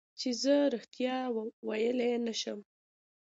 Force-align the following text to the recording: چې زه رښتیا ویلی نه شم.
چې 0.19 0.29
زه 0.41 0.55
رښتیا 0.73 1.17
ویلی 1.67 2.13
نه 2.25 2.33
شم. 2.41 2.59